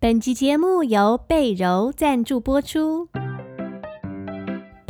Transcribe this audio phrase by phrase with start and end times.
[0.00, 3.08] 本集节目由贝柔赞助播出。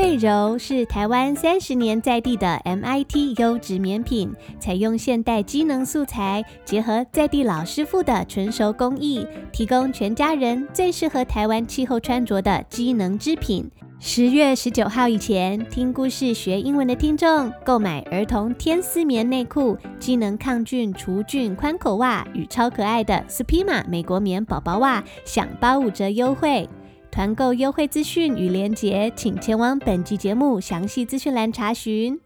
[0.08, 13.70] 贝柔是台湾三十年在地的 MIT 优质棉品，采用现代机能素材，结合在地老师傅的纯熟工艺，提供全家人最适合台湾气候穿着的机能织品。
[14.00, 26.66] 十月十九号以前听故事学英文的听众，购买儿童天丝棉内裤、机能抗菌除菌宽口袜与超可爱的 Spima 美国棉宝宝袜，享八五折优惠。
[27.10, 32.20] 团购优惠资讯与链接，请前往本集节目详细资讯栏查询。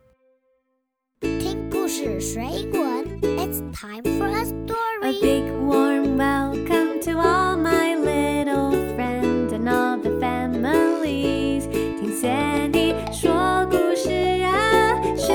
[1.21, 5.03] 听故事学英文，It's time for a story.
[5.03, 11.69] A big warm welcome to all my little friends and all the families.
[11.71, 14.11] 听 Sandy 说故事
[14.43, 15.33] 啊，学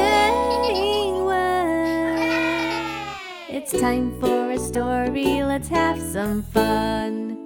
[0.72, 1.36] 英文。
[3.50, 5.42] It's time for a story.
[5.44, 7.37] Let's have some fun.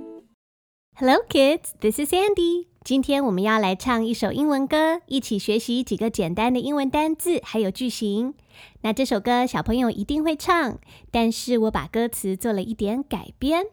[1.00, 1.74] Hello, kids.
[1.80, 2.68] This is Sandy.
[2.82, 8.32] 今天我们要来唱一首英文歌，一起学习几个简单的英文单字还有句型。
[8.80, 10.78] 那这首歌小朋友一定会唱，
[11.10, 13.66] 但是我把歌词做了一点改编。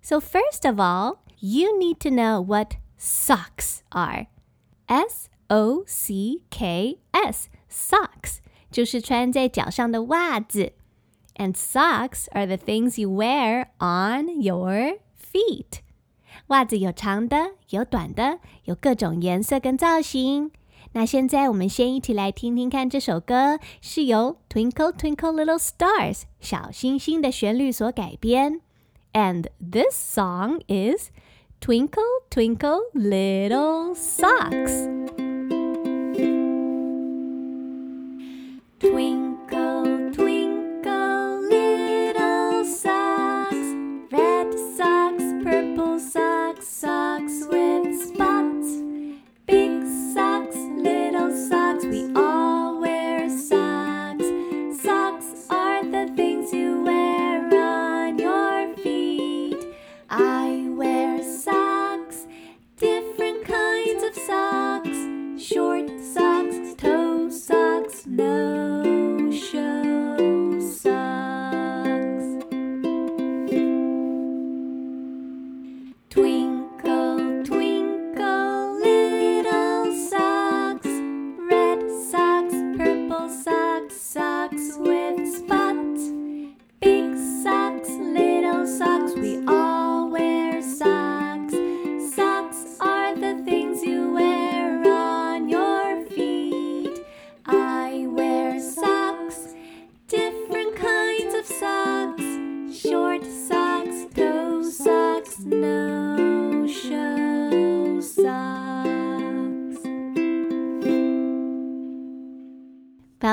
[0.00, 4.28] So first of all, you need to know what socks are.
[4.86, 8.38] S O C K S, socks
[8.70, 10.72] 就是穿在脚上的袜子。
[11.34, 15.80] And socks are the things you wear on your feet.
[16.49, 20.51] 袜子有长的，有短的，有各种颜色跟造型。
[20.93, 28.61] 那现在我们先一起来听听看这首歌，是由 Twinkle Twinkle Little Stars 小星星的旋律所改编。
[29.13, 31.11] And this song is
[31.61, 34.87] Twinkle Twinkle Little Socks。
[38.79, 39.28] Twinkle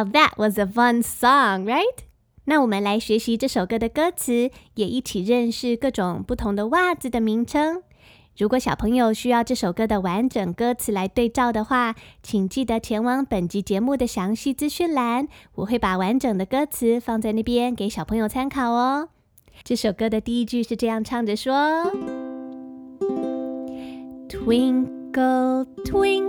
[0.04, 2.04] That was a fun song, right?
[2.44, 7.82] 那我们来学习这首歌的歌词，也一起认识各种不同的袜子的名称。
[8.38, 19.08] 如果小朋友需要这首歌的完整歌词来对照的话，请记得前往本集节目的详细资讯栏，我会把完整的歌词放在那边给小朋友参考哦。
[19.64, 21.90] 这首歌的第一句是这样唱着说
[24.28, 26.25] ：Twinkle, twinkle,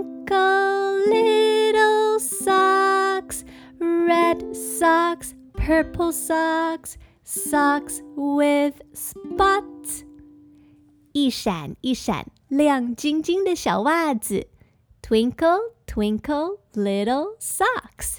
[4.78, 6.94] socks, purple socks,
[7.24, 10.04] socks with spots。
[11.12, 14.46] 一闪一闪亮晶晶的小袜子
[15.02, 18.18] ，Twinkle twinkle little socks。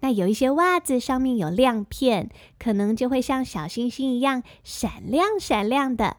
[0.00, 2.28] 那有一些袜子上面有亮片，
[2.58, 6.16] 可能就会像小星星一样闪亮闪亮的。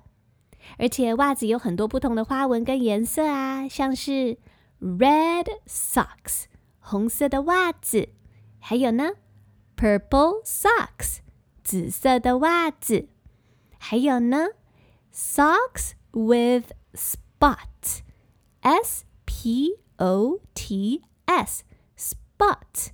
[0.77, 4.37] 而且袜子有很多不同的花纹跟颜色啊，像是
[4.79, 6.45] red socks，
[6.79, 8.07] 红色的袜子。
[8.57, 9.11] 还有呢
[9.75, 11.19] ，purple socks，
[11.63, 13.07] 紫色的袜子。
[13.77, 14.47] 还有呢
[15.13, 22.87] ，socks with spots，S P O T S，spot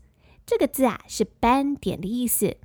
[0.45, 2.57] 这个字啊是斑点的意思。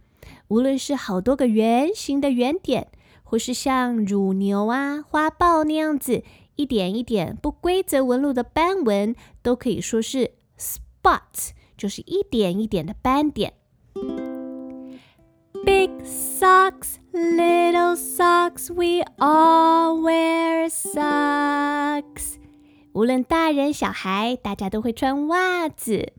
[0.48, 2.90] 无论是好多个圆形的圆点，
[3.22, 6.24] 或是像乳牛啊、花豹那样子
[6.56, 11.50] 一点一点不规则纹路的斑纹，都可以说是 spot，。
[11.76, 13.52] 就是一点一点的斑点。
[15.65, 22.37] Big socks, little socks, we all wear socks。
[22.93, 26.13] 无论大人小孩，大家都会穿袜子。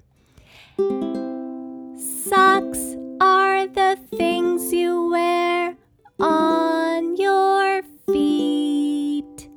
[1.96, 5.76] Socks are the things you wear
[6.18, 9.48] on your feet。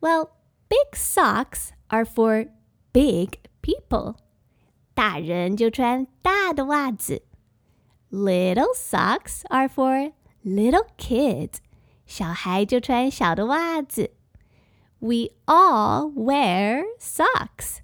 [0.00, 0.30] Well,
[0.68, 2.48] big socks are for
[2.92, 4.16] big people.
[4.94, 7.22] 大人就穿大的袜子。
[8.10, 10.12] Little socks are for
[10.44, 11.54] little kids.
[12.06, 14.12] 小孩就穿小的袜子。
[15.00, 17.78] We all wear socks.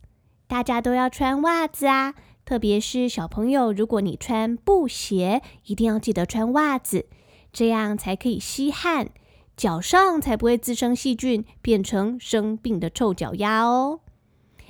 [0.47, 2.15] 大家都要穿袜子啊，
[2.45, 7.07] 特别是小朋友，如果你穿布鞋，一定要记得穿袜子，
[7.53, 9.11] 这样才可以吸汗。
[9.57, 14.01] 脚上才不会滋生细菌，变成生病的臭脚丫哦。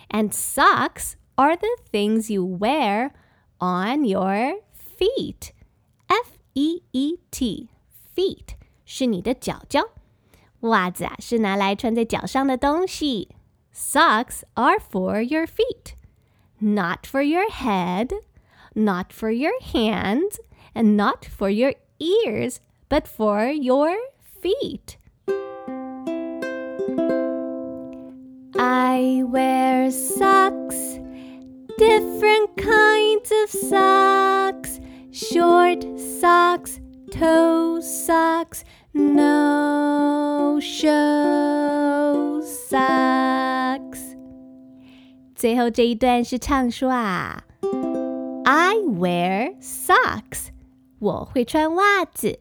[0.09, 3.13] And socks are the things you wear
[3.59, 4.55] on your
[4.95, 5.53] feet.
[6.09, 7.69] F-E-E-T,
[8.15, 8.49] feet
[8.85, 9.91] 是你的脚脚。
[10.61, 13.29] 袜子啊，是拿来穿在脚上的东西。
[13.73, 15.95] Socks are for your feet,
[16.59, 18.11] not for your head,
[18.75, 20.39] not for your hands,
[20.75, 22.57] and not for your ears,
[22.89, 23.97] but for your
[24.43, 24.99] feet.
[28.55, 30.99] I wear socks,
[31.79, 32.74] different kinds
[37.15, 38.63] toe socks,
[38.93, 44.01] no show socks.
[45.35, 47.45] 最后这一段是唱说啊，
[48.45, 50.49] I wear socks，
[50.99, 52.41] 我会穿袜子。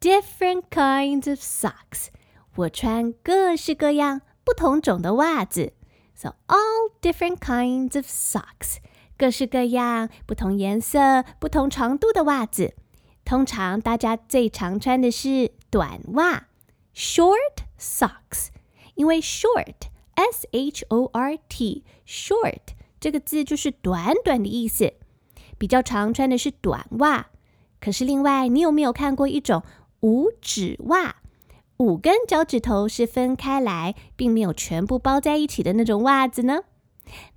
[0.00, 2.08] Different kinds of socks，
[2.56, 5.72] 我穿各式各样不同种的袜子。
[6.14, 8.76] So all different kinds of socks，
[9.18, 12.74] 各式各样不同颜色、不同长度的袜子。
[13.23, 16.47] 通常大家最常穿的是短袜
[16.95, 18.47] ，short socks。
[18.95, 22.61] 因为 short，s h o r t，short
[22.99, 24.93] 这个字就是短短的意思。
[25.57, 27.27] 比较常穿的是短袜。
[27.79, 29.63] 可是另外，你有没有看过一种？
[30.01, 31.17] 五指袜，
[31.77, 36.63] 五根脚趾头是分开来，并没有全部包在一起的那种袜子呢？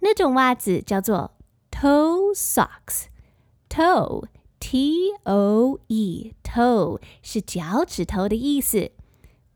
[0.01, 1.35] 那种袜子叫做
[1.71, 4.25] toe socks，toe。
[4.67, 8.93] T o e toe 是脚趾头的意思。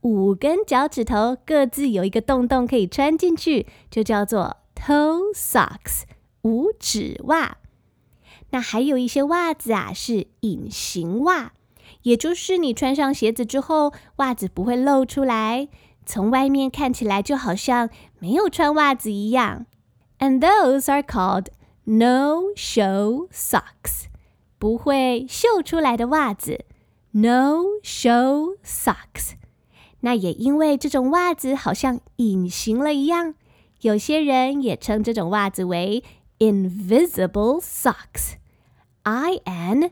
[0.02, 6.02] 五根脚趾头各自有一个洞洞可以穿进去，就叫做 toe socks，
[6.42, 7.56] 五指袜。
[8.50, 11.52] 那还有一些袜子啊，是隐形袜。
[12.02, 15.68] 也就是你穿上鞋子之后，袜子不会露出来，
[16.04, 17.88] 从外面看起来就好像
[18.18, 19.64] 没有穿袜子一样。
[20.18, 21.46] And those are called
[21.84, 24.04] no-show socks，
[24.58, 26.64] 不会秀出来的袜子。
[27.12, 29.34] No-show socks。
[30.00, 33.34] 那也因为这种袜子好像隐形了一样，
[33.80, 36.02] 有些人也称这种袜子为
[36.38, 38.34] invisible socks。
[39.02, 39.90] I-N-V-I。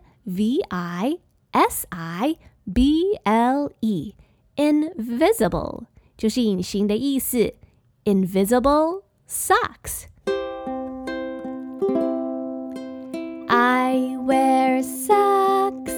[1.53, 2.37] S I
[2.71, 5.85] B L E，invisible
[6.19, 7.55] 就是隐形的意思。
[8.05, 10.09] Invisible socks。
[14.27, 15.93] Wear socks,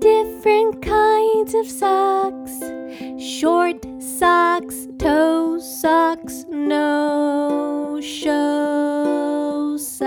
[0.00, 2.58] different kinds of socks,
[3.16, 10.04] short socks, toe socks, no show socks。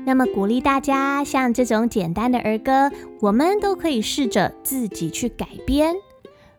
[0.03, 2.89] 那么鼓励大家，像这种简单的儿歌，
[3.19, 5.95] 我们都可以试着自己去改编。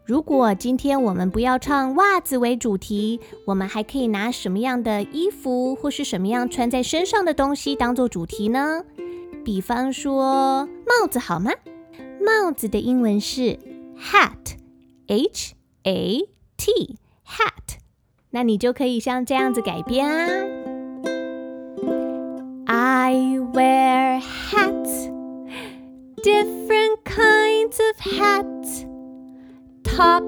[0.09, 8.83] 如果今天我们不要唱袜子为主题，我们还可以拿什么样的衣服或是什么样穿在身上的东西当做主题呢？
[9.45, 11.51] 比方说帽子好吗？
[12.25, 13.59] 帽子的英文是
[14.01, 17.77] hat，H A T，hat。
[18.31, 20.27] 那你就可以像这样子改编啊。
[22.65, 23.13] I
[23.53, 25.11] wear hats,
[26.23, 28.88] different kinds of hats.
[29.88, 30.24] Top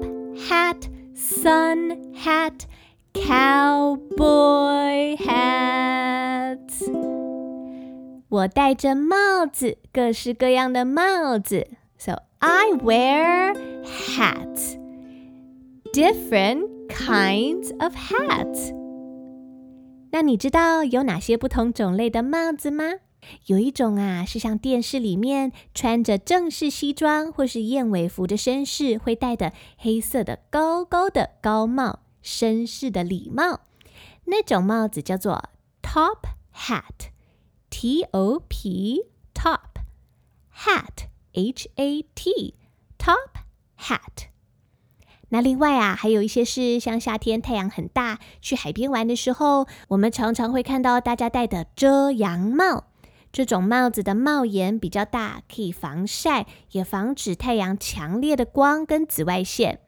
[0.48, 2.66] hat, sun hat,
[3.12, 6.84] cowboy hats.
[8.28, 11.68] 我戴着帽子，各式各样的帽子。
[11.98, 14.76] So I wear hats,
[15.92, 18.72] different kinds of hats.
[20.10, 22.84] 那你知道有哪些不同种类的帽子吗？
[23.45, 33.61] 有一种啊，是像电视里面穿着正式西装或是燕尾服的绅士会戴的黑色的高高的高帽，绅士的礼帽。
[34.25, 35.49] 那种帽子叫做
[35.81, 36.19] top
[36.55, 39.81] hat，T O P top
[40.55, 42.55] hat H A T
[42.97, 43.41] top
[43.77, 44.27] hat。
[45.29, 52.90] 那另外啊，还有一些是像夏天太阳很大，去海边玩的时候，我们常常会看到大家戴的遮阳帽。
[53.31, 59.79] 这种帽子的帽檐比较大，可以防晒，也防止太阳强烈的光跟紫外线。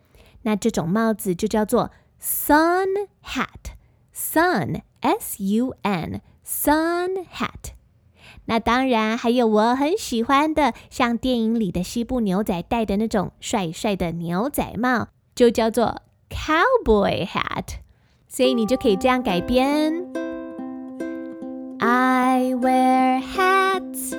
[0.44, 7.74] 那这种帽子就叫做 sun hat，sun S U N sun hat。
[8.46, 15.10] 那当然还有我很喜欢的，像电影里的西部牛仔戴的那种帅帅的牛仔帽。
[15.36, 17.78] 就叫做 cowboy hat，
[18.28, 20.14] 所以你就可以这样改编
[22.53, 24.11] ：I wear hats,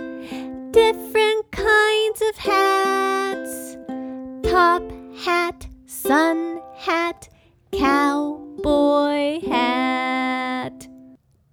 [0.71, 3.77] different kinds of hats,
[4.41, 4.81] top
[5.23, 7.29] hat, sun hat,
[7.71, 10.73] cowboy hat。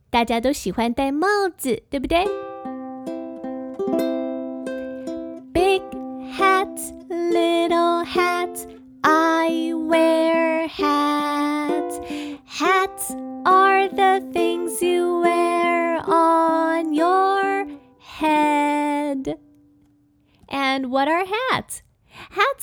[0.09, 1.27] 大家都喜欢戴帽
[1.59, 2.27] 子，对不对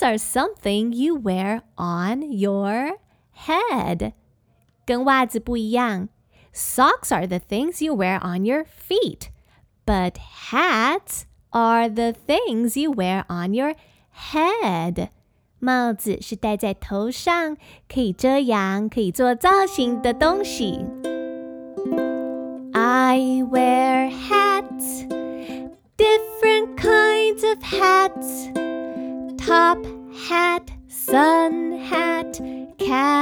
[0.07, 2.99] are something you wear on your
[3.35, 4.13] head.
[4.85, 6.09] 跟袜子不一样。
[6.53, 9.29] Socks are the things you wear on your feet.
[9.85, 10.13] But
[10.51, 13.75] hats are the things you wear on your
[14.31, 15.09] head.
[15.59, 20.85] 帽子是戴在头上，可以遮阳、可以做造型的东西。
[22.73, 25.07] I wear hats,
[25.95, 28.51] different kinds of hats.
[29.37, 29.77] Top
[30.18, 32.42] hat, sun hat,
[32.76, 33.20] cowboy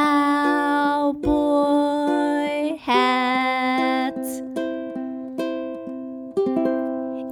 [2.78, 4.14] hat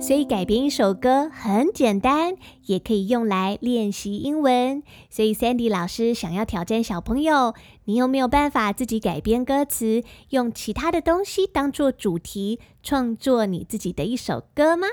[0.00, 4.82] 所以改编一首歌很简单，也可以用来练习英文。
[5.08, 7.54] 所以 Sandy 老师想要挑战小朋友，
[7.84, 14.88] 你有没有办法自己改编歌词，用其他的东西当做主题，创作你自己的一首歌吗？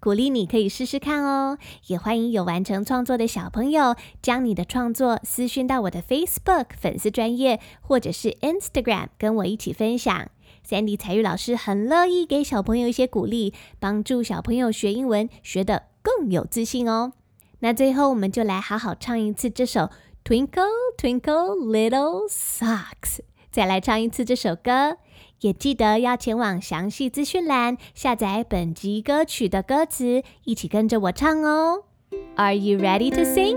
[0.00, 1.58] 鼓励你可以试试看哦。
[1.86, 10.28] 也欢迎有完成创作的小朋友，将你的创作私讯到我的 Facebook 粉丝专业，或者是 Instagram，跟我一起分享。
[10.66, 17.12] Sandy 采语老师很乐意给小朋友一些鼓励，帮助小朋友学英文学得更有自信哦。
[17.60, 19.80] 那最后，我们就来好好唱一次这首
[20.24, 20.64] 《Twinkle
[20.96, 23.18] Twinkle Little Socks》，
[23.50, 24.96] 再来唱一次这首歌。
[25.40, 31.84] 也记得要前往详细资讯栏下载本集歌曲的歌词，一起跟着我唱哦。
[32.36, 33.56] Are you ready to sing?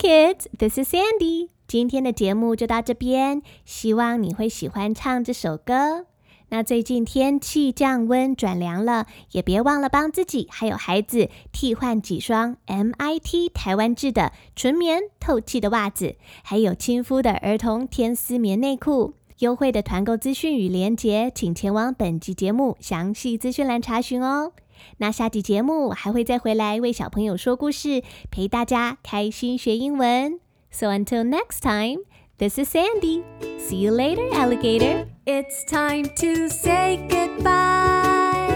[0.00, 1.50] Kids, this is Sandy.
[1.68, 6.06] 今天的节目就到这边，希望你会喜欢唱这首歌。
[6.48, 19.12] 那最近天气降温转凉了，也别忘了帮自己还有孩子替换几双 MIT 台湾制的纯棉透气的袜子，还有亲肤的儿童天丝棉内裤。
[19.40, 24.52] 优惠的团购资讯与链接，请前往本集节目详细资讯栏查询哦。
[24.97, 30.39] 那下集节目还会再回来为小朋友说故事，陪大家开心学英文。
[30.71, 32.03] So until next time,
[32.37, 33.23] this is Sandy.
[33.59, 35.07] See you later, alligator.
[35.25, 38.49] It's time to say goodbye.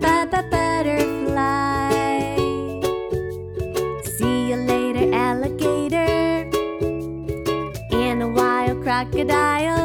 [0.00, 1.90] Bye bye, butterfly.
[4.04, 6.48] See you later, alligator.
[7.90, 9.77] And a wild crocodile.